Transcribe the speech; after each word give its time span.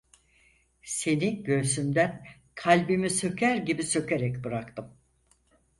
Seni 0.83 1.43
göğsümden 1.43 2.23
kalbimi 2.55 3.09
söker 3.09 3.55
gibi 3.57 3.83
sökerek 3.83 4.43
bıraktım… 4.43 4.87